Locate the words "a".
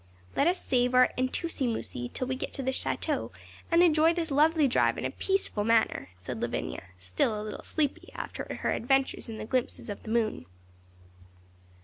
5.05-5.11, 7.39-7.43